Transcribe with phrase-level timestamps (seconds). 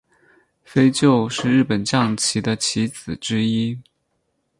[0.65, 3.79] 飞鹫是日本将棋的棋子之一。